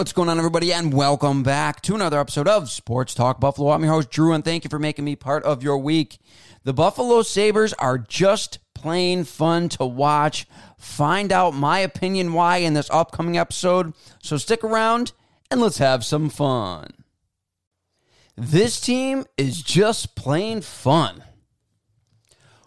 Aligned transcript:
What's 0.00 0.12
going 0.12 0.28
on, 0.28 0.38
everybody, 0.38 0.72
and 0.72 0.92
welcome 0.92 1.44
back 1.44 1.82
to 1.82 1.94
another 1.94 2.18
episode 2.18 2.48
of 2.48 2.68
Sports 2.68 3.14
Talk 3.14 3.38
Buffalo. 3.38 3.70
I'm 3.70 3.84
your 3.84 3.92
host, 3.92 4.10
Drew, 4.10 4.32
and 4.32 4.44
thank 4.44 4.64
you 4.64 4.70
for 4.70 4.78
making 4.80 5.04
me 5.04 5.14
part 5.14 5.44
of 5.44 5.62
your 5.62 5.78
week. 5.78 6.18
The 6.64 6.72
Buffalo 6.72 7.22
Sabres 7.22 7.72
are 7.74 7.98
just 7.98 8.58
plain 8.74 9.22
fun 9.22 9.68
to 9.68 9.84
watch. 9.84 10.48
Find 10.78 11.30
out 11.30 11.54
my 11.54 11.78
opinion 11.78 12.32
why 12.32 12.56
in 12.56 12.74
this 12.74 12.90
upcoming 12.90 13.36
episode, 13.38 13.92
so 14.20 14.36
stick 14.36 14.64
around 14.64 15.12
and 15.48 15.60
let's 15.60 15.78
have 15.78 16.04
some 16.04 16.28
fun. 16.28 16.88
This 18.42 18.80
team 18.80 19.26
is 19.36 19.60
just 19.60 20.16
plain 20.16 20.62
fun. 20.62 21.24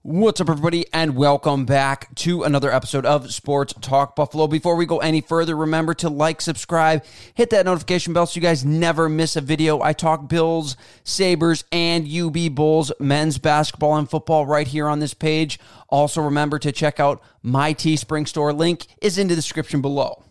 What's 0.00 0.40
up, 0.40 0.48
everybody, 0.48 0.86
and 0.94 1.14
welcome 1.14 1.66
back 1.66 2.14
to 2.14 2.42
another 2.42 2.72
episode 2.72 3.04
of 3.04 3.30
Sports 3.34 3.74
Talk 3.82 4.16
Buffalo. 4.16 4.46
Before 4.46 4.76
we 4.76 4.86
go 4.86 4.96
any 5.00 5.20
further, 5.20 5.54
remember 5.54 5.92
to 5.92 6.08
like, 6.08 6.40
subscribe, 6.40 7.04
hit 7.34 7.50
that 7.50 7.66
notification 7.66 8.14
bell 8.14 8.24
so 8.24 8.36
you 8.36 8.40
guys 8.40 8.64
never 8.64 9.10
miss 9.10 9.36
a 9.36 9.42
video. 9.42 9.82
I 9.82 9.92
talk 9.92 10.26
Bills, 10.26 10.74
Sabres, 11.04 11.64
and 11.70 12.08
UB 12.10 12.54
Bulls 12.54 12.90
men's 12.98 13.36
basketball 13.36 13.96
and 13.96 14.08
football 14.08 14.46
right 14.46 14.66
here 14.66 14.88
on 14.88 15.00
this 15.00 15.12
page. 15.12 15.60
Also, 15.90 16.22
remember 16.22 16.58
to 16.60 16.72
check 16.72 16.98
out 16.98 17.22
my 17.42 17.74
Teespring 17.74 18.26
store. 18.26 18.54
Link 18.54 18.86
is 19.02 19.18
in 19.18 19.28
the 19.28 19.34
description 19.34 19.82
below. 19.82 20.24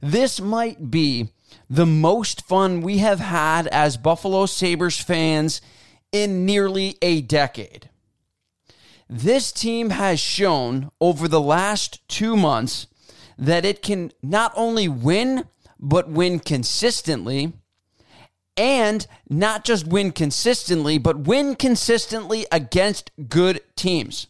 This 0.00 0.40
might 0.40 0.90
be 0.90 1.28
the 1.68 1.86
most 1.86 2.46
fun 2.46 2.80
we 2.80 2.98
have 2.98 3.20
had 3.20 3.66
as 3.68 3.96
Buffalo 3.96 4.46
Sabres 4.46 4.98
fans 4.98 5.60
in 6.12 6.46
nearly 6.46 6.96
a 7.02 7.20
decade. 7.20 7.90
This 9.08 9.52
team 9.52 9.90
has 9.90 10.18
shown 10.18 10.90
over 11.00 11.28
the 11.28 11.40
last 11.40 12.06
two 12.08 12.36
months 12.36 12.86
that 13.38 13.64
it 13.64 13.82
can 13.82 14.12
not 14.22 14.52
only 14.56 14.88
win, 14.88 15.44
but 15.78 16.08
win 16.08 16.38
consistently. 16.40 17.52
And 18.56 19.06
not 19.28 19.64
just 19.64 19.86
win 19.86 20.12
consistently, 20.12 20.96
but 20.96 21.20
win 21.20 21.56
consistently 21.56 22.46
against 22.50 23.10
good 23.28 23.60
teams. 23.76 24.28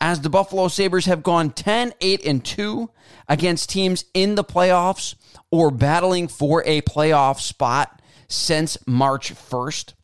As 0.00 0.20
the 0.20 0.30
Buffalo 0.30 0.68
Sabres 0.68 1.06
have 1.06 1.22
gone 1.22 1.50
10, 1.50 1.94
8, 2.00 2.26
and 2.26 2.44
2 2.44 2.90
against 3.28 3.70
teams 3.70 4.04
in 4.14 4.34
the 4.34 4.44
playoffs 4.44 5.14
or 5.50 5.70
battling 5.70 6.28
for 6.28 6.62
a 6.66 6.82
playoff 6.82 7.40
spot 7.40 8.00
since 8.28 8.78
March 8.86 9.34
1st. 9.34 9.94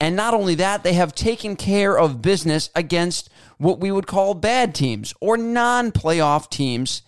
And 0.00 0.16
not 0.16 0.34
only 0.34 0.54
that, 0.56 0.82
they 0.82 0.94
have 0.94 1.14
taken 1.14 1.56
care 1.56 1.98
of 1.98 2.20
business 2.20 2.70
against 2.74 3.30
what 3.58 3.80
we 3.80 3.90
would 3.90 4.06
call 4.06 4.34
bad 4.34 4.74
teams 4.74 5.14
or 5.20 5.36
non 5.36 5.92
playoff 5.92 6.50
teams 6.50 7.02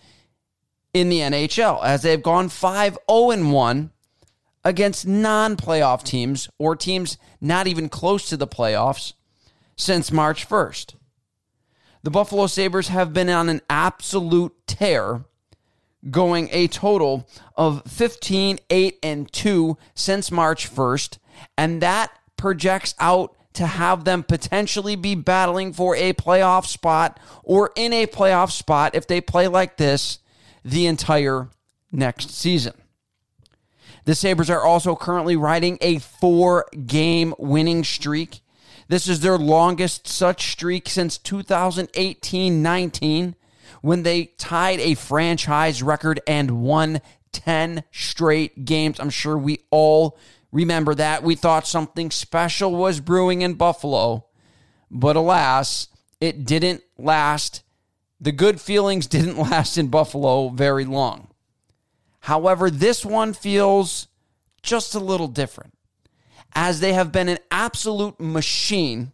in 0.93 1.09
the 1.09 1.19
NHL, 1.19 1.83
as 1.83 2.01
they've 2.01 2.23
gone 2.23 2.49
5 2.49 2.97
0 3.09 3.51
1 3.51 3.91
against 4.63 5.05
non 5.05 5.55
playoff 5.55 6.03
teams 6.03 6.49
or 6.57 6.75
teams 6.75 7.17
not 7.39 7.67
even 7.67 7.89
close 7.89 8.27
to 8.29 8.37
the 8.37 8.47
playoffs 8.47 9.13
since 9.75 10.11
March 10.11 10.47
1st. 10.47 10.95
The 12.03 12.11
Buffalo 12.11 12.47
Sabres 12.47 12.89
have 12.89 13.13
been 13.13 13.29
on 13.29 13.49
an 13.49 13.61
absolute 13.69 14.53
tear, 14.67 15.25
going 16.09 16.49
a 16.51 16.67
total 16.67 17.27
of 17.55 17.83
15, 17.85 18.59
8, 18.69 18.99
and 19.03 19.31
2 19.31 19.77
since 19.95 20.31
March 20.31 20.73
1st, 20.73 21.17
and 21.57 21.81
that 21.81 22.11
projects 22.37 22.93
out 22.99 23.35
to 23.53 23.65
have 23.65 24.03
them 24.03 24.21
potentially 24.21 24.95
be 24.95 25.15
battling 25.15 25.73
for 25.73 25.95
a 25.95 26.13
playoff 26.13 26.65
spot 26.65 27.19
or 27.43 27.71
in 27.75 27.91
a 27.91 28.05
playoff 28.05 28.51
spot 28.51 28.93
if 28.93 29.07
they 29.07 29.19
play 29.19 29.47
like 29.47 29.77
this 29.77 30.19
the 30.63 30.85
entire 30.85 31.49
next 31.91 32.29
season. 32.29 32.73
The 34.05 34.13
Sabres 34.15 34.49
are 34.49 34.63
also 34.63 34.95
currently 34.95 35.35
riding 35.35 35.77
a 35.81 35.97
four 35.97 36.67
game 36.85 37.33
winning 37.39 37.83
streak. 37.83 38.41
This 38.87 39.07
is 39.07 39.19
their 39.19 39.37
longest 39.37 40.07
such 40.07 40.51
streak 40.51 40.87
since 40.89 41.17
2018 41.17 42.61
19 42.61 43.35
when 43.81 44.03
they 44.03 44.25
tied 44.37 44.79
a 44.79 44.95
franchise 44.95 45.83
record 45.83 46.19
and 46.25 46.61
won 46.61 47.01
10 47.31 47.83
straight 47.91 48.65
games. 48.65 48.99
I'm 48.99 49.09
sure 49.09 49.37
we 49.37 49.59
all 49.69 50.17
Remember 50.51 50.95
that. 50.95 51.23
We 51.23 51.35
thought 51.35 51.67
something 51.67 52.09
special 52.11 52.75
was 52.75 52.99
brewing 52.99 53.41
in 53.41 53.55
Buffalo, 53.55 54.25
but 54.89 55.15
alas, 55.15 55.87
it 56.21 56.45
didn't 56.45 56.81
last. 56.97 57.63
The 58.19 58.31
good 58.31 58.61
feelings 58.61 59.07
didn't 59.07 59.37
last 59.37 59.77
in 59.77 59.89
Buffalo 59.89 60.49
very 60.49 60.85
long. 60.85 61.27
However, 62.21 62.69
this 62.69 63.05
one 63.05 63.33
feels 63.33 64.07
just 64.63 64.95
a 64.95 64.99
little 64.99 65.27
different, 65.27 65.76
as 66.53 66.79
they 66.79 66.93
have 66.93 67.11
been 67.11 67.29
an 67.29 67.39
absolute 67.51 68.19
machine 68.19 69.11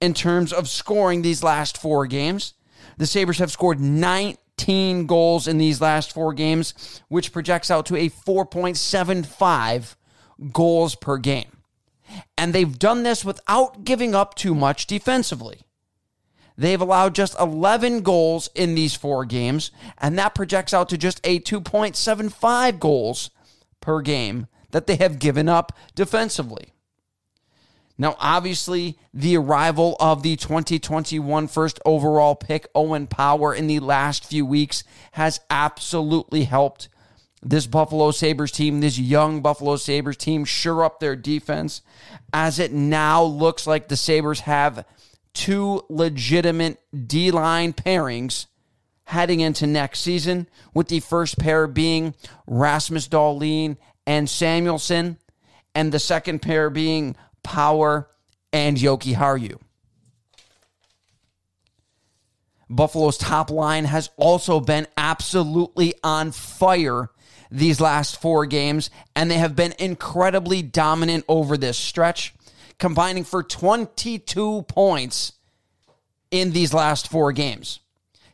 in 0.00 0.14
terms 0.14 0.52
of 0.52 0.68
scoring 0.68 1.22
these 1.22 1.42
last 1.42 1.76
four 1.78 2.06
games. 2.06 2.54
The 2.96 3.06
Sabres 3.06 3.38
have 3.38 3.50
scored 3.50 3.80
19 3.80 5.06
goals 5.06 5.46
in 5.46 5.58
these 5.58 5.80
last 5.80 6.12
four 6.12 6.32
games, 6.32 7.02
which 7.08 7.32
projects 7.32 7.70
out 7.70 7.86
to 7.86 7.96
a 7.96 8.08
4.75 8.08 9.94
goals 10.52 10.94
per 10.94 11.18
game. 11.18 11.58
And 12.36 12.52
they've 12.52 12.78
done 12.78 13.02
this 13.02 13.24
without 13.24 13.84
giving 13.84 14.14
up 14.14 14.34
too 14.34 14.54
much 14.54 14.86
defensively. 14.86 15.60
They've 16.56 16.80
allowed 16.80 17.14
just 17.14 17.38
11 17.38 18.02
goals 18.02 18.50
in 18.54 18.74
these 18.74 18.94
four 18.94 19.24
games, 19.24 19.70
and 19.96 20.18
that 20.18 20.34
projects 20.34 20.74
out 20.74 20.90
to 20.90 20.98
just 20.98 21.20
a 21.24 21.40
2.75 21.40 22.78
goals 22.78 23.30
per 23.80 24.02
game 24.02 24.46
that 24.70 24.86
they 24.86 24.96
have 24.96 25.18
given 25.18 25.48
up 25.48 25.72
defensively. 25.94 26.72
Now, 28.00 28.16
obviously, 28.18 28.98
the 29.12 29.36
arrival 29.36 29.94
of 30.00 30.22
the 30.22 30.36
2021 30.36 31.48
first 31.48 31.78
overall 31.84 32.34
pick, 32.34 32.66
Owen 32.74 33.06
Power, 33.06 33.54
in 33.54 33.66
the 33.66 33.78
last 33.78 34.24
few 34.24 34.46
weeks 34.46 34.84
has 35.12 35.40
absolutely 35.50 36.44
helped 36.44 36.88
this 37.42 37.66
Buffalo 37.66 38.10
Sabres 38.10 38.52
team, 38.52 38.80
this 38.80 38.98
young 38.98 39.42
Buffalo 39.42 39.76
Sabres 39.76 40.16
team, 40.16 40.46
sure 40.46 40.82
up 40.82 41.00
their 41.00 41.14
defense, 41.14 41.82
as 42.32 42.58
it 42.58 42.72
now 42.72 43.22
looks 43.22 43.66
like 43.66 43.88
the 43.88 43.96
Sabres 43.96 44.40
have 44.40 44.86
two 45.34 45.84
legitimate 45.88 46.78
D 47.06 47.30
line 47.30 47.74
pairings 47.74 48.46
heading 49.04 49.40
into 49.40 49.66
next 49.66 50.00
season, 50.00 50.48
with 50.72 50.88
the 50.88 51.00
first 51.00 51.38
pair 51.38 51.66
being 51.66 52.14
Rasmus 52.46 53.08
Dahlin 53.08 53.76
and 54.10 54.26
Samuelsson, 54.26 55.18
and 55.72 55.92
the 55.92 56.00
second 56.00 56.42
pair 56.42 56.68
being 56.68 57.14
Power 57.44 58.10
and 58.52 58.76
Jokiharju. 58.76 59.60
Buffalo's 62.68 63.16
top 63.16 63.52
line 63.52 63.84
has 63.84 64.10
also 64.16 64.58
been 64.58 64.88
absolutely 64.96 65.94
on 66.02 66.32
fire 66.32 67.10
these 67.52 67.80
last 67.80 68.20
four 68.20 68.46
games, 68.46 68.90
and 69.14 69.30
they 69.30 69.38
have 69.38 69.54
been 69.54 69.74
incredibly 69.78 70.60
dominant 70.60 71.24
over 71.28 71.56
this 71.56 71.78
stretch, 71.78 72.34
combining 72.80 73.22
for 73.22 73.44
22 73.44 74.62
points 74.62 75.34
in 76.32 76.50
these 76.50 76.74
last 76.74 77.06
four 77.06 77.30
games. 77.30 77.78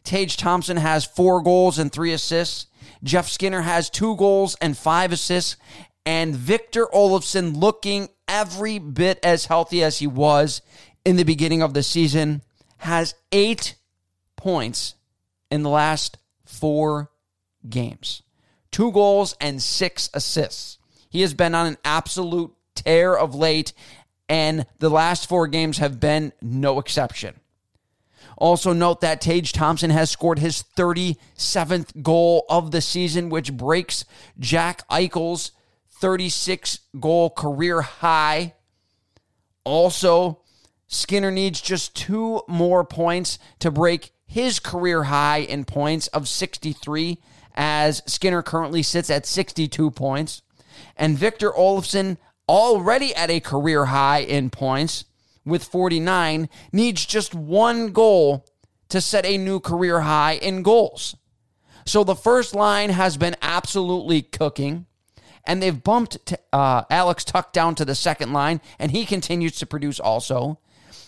Tage 0.05 0.39
Thompson 0.39 0.79
has 0.79 1.05
four 1.05 1.43
goals 1.43 1.79
and 1.79 1.93
three 1.93 2.15
assists. 2.15 2.67
Jeff 3.03 3.29
Skinner 3.29 3.63
has 3.63 3.91
two 3.91 4.17
goals 4.17 4.57
and 4.61 4.77
five 4.77 5.13
assists. 5.13 5.57
And 6.05 6.35
Victor 6.37 6.87
Olofsson 6.87 7.57
looking 7.57 8.09
every 8.29 8.79
bit 8.79 9.19
as 9.23 9.47
healthy 9.47 9.83
as 9.83 9.99
he 9.99 10.07
was 10.07 10.63
in 11.05 11.17
the 11.17 11.25
beginning 11.25 11.63
of 11.63 11.75
the 11.75 11.83
season 11.83 12.43
has 12.79 13.15
eight 13.33 13.75
points 14.37 14.95
in 15.51 15.63
the 15.63 15.71
last 15.71 16.19
four 16.45 17.11
games 17.69 18.23
two 18.77 18.93
goals 18.93 19.35
and 19.41 19.63
six 19.63 20.11
assists. 20.13 20.77
He 21.09 21.23
has 21.23 21.33
been 21.33 21.55
on 21.55 21.67
an 21.67 21.79
absolute 21.83 22.53
tear 22.75 23.17
of 23.17 23.35
late, 23.35 23.73
and 24.29 24.67
the 24.81 24.91
last 24.91 25.31
four 25.31 25.47
games 25.47 25.79
have 25.79 25.99
been 25.99 26.35
no 26.43 26.79
exception. 26.79 27.41
Also, 28.37 28.73
note 28.73 29.01
that 29.01 29.21
Tage 29.21 29.53
Thompson 29.53 29.91
has 29.91 30.11
scored 30.11 30.39
his 30.39 30.63
37th 30.77 32.03
goal 32.03 32.45
of 32.49 32.71
the 32.71 32.81
season, 32.81 33.31
which 33.31 33.53
breaks 33.53 34.05
Jack 34.39 34.87
Eichel's 34.89 35.53
36 35.91 36.81
goal 37.01 37.31
career 37.31 37.81
high. 37.81 38.55
Also, 39.65 40.43
Skinner 40.87 41.31
needs 41.31 41.61
just 41.61 41.97
two 41.97 42.43
more 42.47 42.85
points 42.85 43.39
to 43.61 43.71
break 43.71 44.13
his 44.27 44.61
career 44.61 45.05
high 45.05 45.39
in 45.39 45.65
points 45.65 46.09
of 46.09 46.29
63 46.29 47.19
as 47.55 48.03
Skinner 48.07 48.43
currently 48.43 48.83
sits 48.83 49.09
at 49.09 49.25
62 49.25 49.91
points. 49.93 50.43
And 50.97 51.17
Victor 51.17 51.51
Olofsson 51.53 52.19
already 52.49 53.15
at 53.15 53.31
a 53.31 53.41
career 53.41 53.87
high 53.87 54.21
in 54.21 54.51
points 54.51 55.05
with 55.47 55.65
49, 55.65 56.51
needs 56.73 57.07
just 57.07 57.35
one 57.35 57.93
goal 57.93 58.45
to 58.91 59.01
set 59.01 59.25
a 59.25 59.39
new 59.39 59.61
career 59.61 60.01
high 60.01 60.35
in 60.35 60.63
goals. 60.63 61.17
So 61.87 62.05
the 62.05 62.17
first 62.17 62.55
line 62.55 62.91
has 62.91 63.17
been 63.17 63.37
absolutely 63.41 64.23
cooking, 64.23 64.87
and 65.45 65.63
they've 65.63 65.83
bumped 65.83 66.35
uh, 66.53 66.83
Alex 66.91 67.25
Tuch 67.25 67.53
down 67.53 67.77
to 67.77 67.85
the 67.85 67.95
second 67.95 68.33
line, 68.33 68.61
and 68.79 68.91
he 68.91 69.07
continues 69.07 69.57
to 69.59 69.67
produce 69.67 70.01
also. 70.01 70.59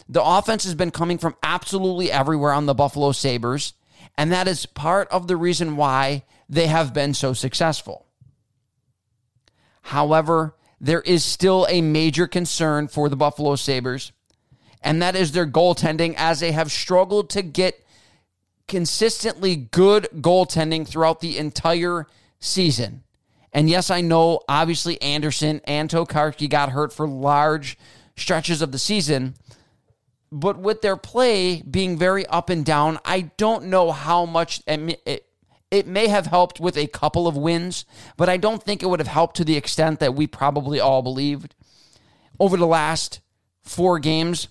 The 0.08 0.22
offense 0.22 0.64
has 0.64 0.74
been 0.74 0.92
coming 0.92 1.18
from 1.18 1.36
absolutely 1.42 2.10
everywhere 2.10 2.52
on 2.52 2.66
the 2.66 2.74
Buffalo 2.74 3.12
Sabres, 3.12 3.74
and 4.16 4.32
that 4.32 4.48
is 4.48 4.66
part 4.66 5.08
of 5.08 5.26
the 5.26 5.36
reason 5.36 5.76
why 5.76 6.24
they 6.48 6.68
have 6.68 6.94
been 6.94 7.12
so 7.12 7.32
successful. 7.32 8.06
However, 9.82 10.54
there 10.80 11.00
is 11.00 11.24
still 11.24 11.66
a 11.68 11.80
major 11.80 12.26
concern 12.26 12.88
for 12.88 13.08
the 13.08 13.16
Buffalo 13.16 13.56
Sabres, 13.56 14.12
and 14.82 15.02
that 15.02 15.16
is 15.16 15.32
their 15.32 15.46
goaltending 15.46 16.14
as 16.16 16.40
they 16.40 16.52
have 16.52 16.70
struggled 16.70 17.30
to 17.30 17.42
get 17.42 17.84
consistently 18.66 19.56
good 19.56 20.08
goaltending 20.14 20.86
throughout 20.86 21.20
the 21.20 21.38
entire 21.38 22.06
season. 22.38 23.02
And 23.52 23.68
yes, 23.68 23.90
I 23.90 24.02
know 24.02 24.40
obviously 24.48 25.00
Anderson 25.00 25.60
and 25.64 25.88
Tokarski 25.88 26.48
got 26.48 26.70
hurt 26.70 26.92
for 26.92 27.08
large 27.08 27.78
stretches 28.16 28.62
of 28.62 28.72
the 28.72 28.78
season. 28.78 29.34
But 30.30 30.58
with 30.58 30.82
their 30.82 30.96
play 30.96 31.62
being 31.62 31.96
very 31.96 32.26
up 32.26 32.50
and 32.50 32.64
down, 32.64 32.98
I 33.04 33.22
don't 33.38 33.64
know 33.64 33.90
how 33.90 34.26
much 34.26 34.62
it, 34.66 35.24
it 35.70 35.86
may 35.86 36.08
have 36.08 36.26
helped 36.26 36.60
with 36.60 36.76
a 36.76 36.86
couple 36.86 37.26
of 37.26 37.36
wins, 37.36 37.86
but 38.18 38.28
I 38.28 38.36
don't 38.36 38.62
think 38.62 38.82
it 38.82 38.86
would 38.86 39.00
have 39.00 39.08
helped 39.08 39.36
to 39.36 39.44
the 39.44 39.56
extent 39.56 40.00
that 40.00 40.14
we 40.14 40.26
probably 40.26 40.80
all 40.80 41.00
believed. 41.00 41.54
Over 42.38 42.58
the 42.58 42.66
last 42.66 43.20
four 43.62 43.98
games, 43.98 44.48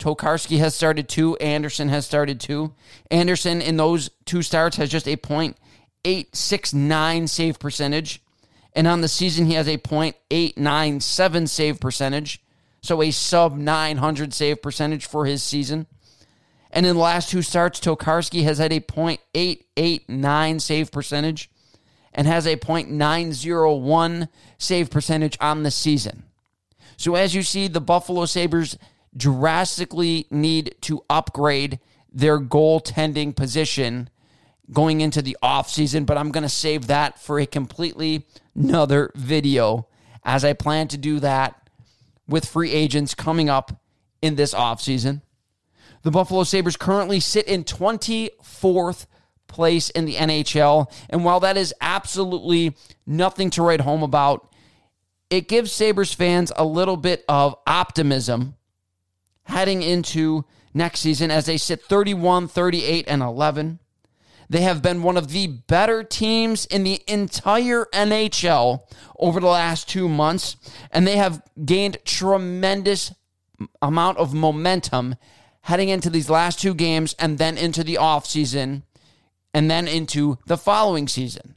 Tokarski 0.00 0.58
has 0.58 0.74
started 0.74 1.08
two. 1.08 1.36
Anderson 1.36 1.88
has 1.90 2.04
started 2.06 2.40
two. 2.40 2.72
Anderson 3.10 3.60
in 3.60 3.76
those 3.76 4.08
two 4.24 4.40
starts 4.42 4.78
has 4.78 4.88
just 4.88 5.06
a 5.06 5.16
.869 5.16 7.28
save 7.28 7.58
percentage. 7.58 8.22
And 8.72 8.86
on 8.86 9.02
the 9.02 9.08
season, 9.08 9.46
he 9.46 9.54
has 9.54 9.66
a 9.68 9.78
.897 9.78 11.48
save 11.48 11.80
percentage. 11.80 12.40
So 12.82 13.02
a 13.02 13.10
sub 13.10 13.56
900 13.56 14.32
save 14.32 14.62
percentage 14.62 15.06
for 15.06 15.26
his 15.26 15.42
season. 15.42 15.86
And 16.70 16.86
in 16.86 16.94
the 16.94 17.02
last 17.02 17.28
two 17.28 17.42
starts, 17.42 17.78
Tokarski 17.78 18.44
has 18.44 18.56
had 18.58 18.72
a 18.72 18.80
.889 18.80 20.60
save 20.60 20.90
percentage 20.90 21.50
and 22.14 22.26
has 22.26 22.46
a 22.46 22.56
.901 22.56 24.28
save 24.56 24.90
percentage 24.90 25.36
on 25.40 25.62
the 25.62 25.70
season. 25.70 26.22
So 26.96 27.16
as 27.16 27.34
you 27.34 27.42
see, 27.42 27.68
the 27.68 27.80
Buffalo 27.80 28.24
Sabres 28.24 28.78
drastically 29.16 30.26
need 30.30 30.74
to 30.82 31.04
upgrade 31.10 31.80
their 32.12 32.40
goaltending 32.40 33.34
position 33.34 34.10
going 34.72 35.00
into 35.00 35.20
the 35.22 35.36
offseason, 35.42 36.06
but 36.06 36.16
I'm 36.16 36.30
going 36.30 36.42
to 36.42 36.48
save 36.48 36.86
that 36.86 37.18
for 37.18 37.40
a 37.40 37.46
completely 37.46 38.26
another 38.54 39.10
video 39.14 39.88
as 40.24 40.44
I 40.44 40.52
plan 40.52 40.88
to 40.88 40.98
do 40.98 41.20
that 41.20 41.68
with 42.28 42.46
free 42.46 42.70
agents 42.70 43.14
coming 43.14 43.48
up 43.48 43.80
in 44.22 44.36
this 44.36 44.54
offseason. 44.54 45.22
The 46.02 46.10
Buffalo 46.10 46.44
Sabres 46.44 46.76
currently 46.76 47.20
sit 47.20 47.46
in 47.46 47.64
24th 47.64 49.06
place 49.50 49.90
in 49.90 50.06
the 50.06 50.14
NHL. 50.14 50.90
And 51.10 51.24
while 51.24 51.40
that 51.40 51.56
is 51.56 51.74
absolutely 51.80 52.76
nothing 53.06 53.50
to 53.50 53.62
write 53.62 53.80
home 53.80 54.02
about, 54.02 54.54
it 55.28 55.48
gives 55.48 55.72
Sabres 55.72 56.14
fans 56.14 56.52
a 56.56 56.64
little 56.64 56.96
bit 56.96 57.24
of 57.28 57.56
optimism 57.66 58.54
heading 59.50 59.82
into 59.82 60.44
next 60.72 61.00
season 61.00 61.30
as 61.30 61.46
they 61.46 61.56
sit 61.56 61.82
31, 61.82 62.48
38, 62.48 63.04
and 63.08 63.22
11. 63.22 63.78
They 64.48 64.62
have 64.62 64.82
been 64.82 65.02
one 65.02 65.16
of 65.16 65.28
the 65.28 65.46
better 65.46 66.02
teams 66.02 66.66
in 66.66 66.82
the 66.82 67.02
entire 67.06 67.86
NHL 67.92 68.80
over 69.18 69.38
the 69.38 69.46
last 69.46 69.88
two 69.88 70.08
months, 70.08 70.56
and 70.90 71.06
they 71.06 71.16
have 71.16 71.42
gained 71.64 71.98
tremendous 72.04 73.12
amount 73.80 74.18
of 74.18 74.34
momentum 74.34 75.14
heading 75.62 75.88
into 75.88 76.10
these 76.10 76.30
last 76.30 76.58
two 76.58 76.74
games 76.74 77.14
and 77.18 77.38
then 77.38 77.56
into 77.58 77.84
the 77.84 77.94
offseason 77.94 78.82
and 79.52 79.70
then 79.70 79.86
into 79.86 80.38
the 80.46 80.56
following 80.56 81.06
season. 81.06 81.54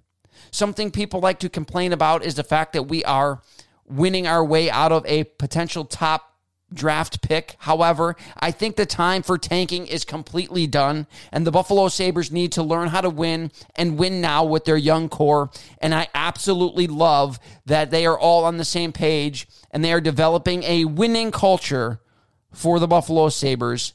Something 0.51 0.91
people 0.91 1.19
like 1.19 1.39
to 1.39 1.49
complain 1.49 1.93
about 1.93 2.23
is 2.23 2.35
the 2.35 2.43
fact 2.43 2.73
that 2.73 2.83
we 2.83 3.03
are 3.05 3.41
winning 3.85 4.27
our 4.27 4.43
way 4.45 4.69
out 4.69 4.91
of 4.91 5.05
a 5.07 5.23
potential 5.23 5.85
top 5.85 6.32
draft 6.73 7.21
pick. 7.21 7.55
However, 7.59 8.15
I 8.37 8.51
think 8.51 8.75
the 8.75 8.85
time 8.85 9.23
for 9.23 9.37
tanking 9.37 9.87
is 9.87 10.05
completely 10.05 10.67
done, 10.67 11.07
and 11.31 11.45
the 11.45 11.51
Buffalo 11.51 11.87
Sabres 11.87 12.31
need 12.31 12.51
to 12.53 12.63
learn 12.63 12.89
how 12.89 13.01
to 13.01 13.09
win 13.09 13.51
and 13.75 13.97
win 13.97 14.21
now 14.21 14.43
with 14.43 14.65
their 14.65 14.77
young 14.77 15.09
core. 15.09 15.49
And 15.79 15.93
I 15.93 16.07
absolutely 16.13 16.87
love 16.87 17.39
that 17.65 17.91
they 17.91 18.05
are 18.05 18.17
all 18.17 18.45
on 18.45 18.57
the 18.57 18.65
same 18.65 18.91
page 18.91 19.47
and 19.71 19.83
they 19.83 19.91
are 19.91 20.01
developing 20.01 20.63
a 20.63 20.85
winning 20.85 21.31
culture 21.31 21.99
for 22.51 22.79
the 22.79 22.87
Buffalo 22.87 23.29
Sabres 23.29 23.93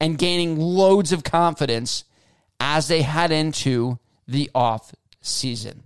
and 0.00 0.18
gaining 0.18 0.58
loads 0.58 1.12
of 1.12 1.22
confidence 1.22 2.04
as 2.58 2.88
they 2.88 3.02
head 3.02 3.30
into 3.30 3.98
the 4.26 4.50
off 4.54 4.94
season. 5.20 5.82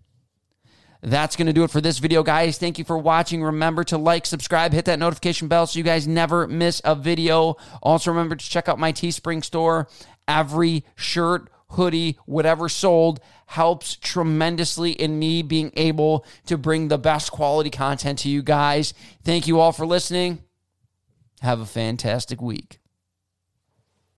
That's 1.04 1.36
going 1.36 1.48
to 1.48 1.52
do 1.52 1.64
it 1.64 1.70
for 1.70 1.82
this 1.82 1.98
video, 1.98 2.22
guys. 2.22 2.56
Thank 2.56 2.78
you 2.78 2.84
for 2.84 2.96
watching. 2.96 3.42
Remember 3.42 3.84
to 3.84 3.98
like, 3.98 4.24
subscribe, 4.24 4.72
hit 4.72 4.86
that 4.86 4.98
notification 4.98 5.48
bell 5.48 5.66
so 5.66 5.78
you 5.78 5.84
guys 5.84 6.08
never 6.08 6.46
miss 6.48 6.80
a 6.82 6.94
video. 6.94 7.56
Also, 7.82 8.10
remember 8.10 8.36
to 8.36 8.50
check 8.50 8.70
out 8.70 8.78
my 8.78 8.90
Teespring 8.90 9.44
store. 9.44 9.86
Every 10.26 10.82
shirt, 10.96 11.50
hoodie, 11.70 12.18
whatever 12.24 12.70
sold 12.70 13.20
helps 13.46 13.96
tremendously 13.96 14.92
in 14.92 15.18
me 15.18 15.42
being 15.42 15.72
able 15.76 16.24
to 16.46 16.56
bring 16.56 16.88
the 16.88 16.98
best 16.98 17.30
quality 17.30 17.68
content 17.68 18.20
to 18.20 18.30
you 18.30 18.42
guys. 18.42 18.94
Thank 19.22 19.46
you 19.46 19.60
all 19.60 19.72
for 19.72 19.84
listening. 19.84 20.42
Have 21.42 21.60
a 21.60 21.66
fantastic 21.66 22.40
week. 22.40 22.78